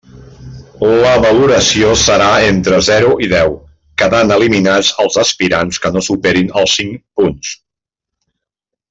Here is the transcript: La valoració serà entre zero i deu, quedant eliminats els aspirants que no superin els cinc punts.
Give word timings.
La 1.01 1.09
valoració 1.25 1.91
serà 2.03 2.29
entre 2.53 2.79
zero 2.87 3.11
i 3.27 3.29
deu, 3.33 3.53
quedant 4.03 4.35
eliminats 4.39 4.89
els 5.05 5.21
aspirants 5.27 5.83
que 5.85 5.93
no 5.99 6.03
superin 6.09 6.51
els 6.63 6.79
cinc 6.81 7.01
punts. 7.21 7.53